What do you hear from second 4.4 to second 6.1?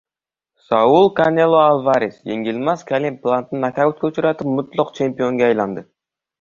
mutlaq chempionga aylandi